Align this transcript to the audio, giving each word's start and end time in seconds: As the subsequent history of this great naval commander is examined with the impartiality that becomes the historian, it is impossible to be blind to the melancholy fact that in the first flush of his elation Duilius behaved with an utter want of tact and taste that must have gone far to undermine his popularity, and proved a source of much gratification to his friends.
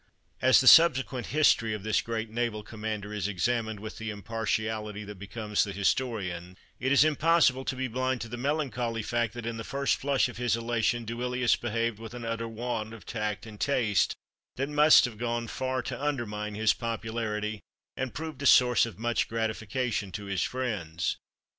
As 0.41 0.59
the 0.59 0.67
subsequent 0.67 1.27
history 1.27 1.75
of 1.75 1.83
this 1.83 2.01
great 2.01 2.31
naval 2.31 2.63
commander 2.63 3.13
is 3.13 3.27
examined 3.27 3.79
with 3.79 3.99
the 3.99 4.09
impartiality 4.09 5.03
that 5.03 5.19
becomes 5.19 5.63
the 5.63 5.73
historian, 5.73 6.57
it 6.79 6.91
is 6.91 7.03
impossible 7.05 7.63
to 7.65 7.75
be 7.75 7.87
blind 7.87 8.19
to 8.21 8.27
the 8.27 8.35
melancholy 8.35 9.03
fact 9.03 9.35
that 9.35 9.45
in 9.45 9.57
the 9.57 9.63
first 9.63 9.97
flush 9.97 10.27
of 10.27 10.37
his 10.37 10.55
elation 10.55 11.05
Duilius 11.05 11.55
behaved 11.55 11.99
with 11.99 12.15
an 12.15 12.25
utter 12.25 12.47
want 12.47 12.95
of 12.95 13.05
tact 13.05 13.45
and 13.45 13.59
taste 13.59 14.15
that 14.55 14.69
must 14.69 15.05
have 15.05 15.19
gone 15.19 15.47
far 15.47 15.83
to 15.83 16.03
undermine 16.03 16.55
his 16.55 16.73
popularity, 16.73 17.61
and 17.95 18.11
proved 18.15 18.41
a 18.41 18.47
source 18.47 18.87
of 18.87 18.97
much 18.97 19.27
gratification 19.29 20.11
to 20.13 20.25
his 20.25 20.41
friends. 20.41 21.17